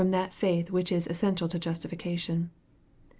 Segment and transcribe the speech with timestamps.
[0.09, 2.49] that faith which is essential to justification.